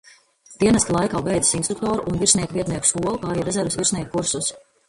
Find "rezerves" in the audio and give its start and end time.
3.51-3.81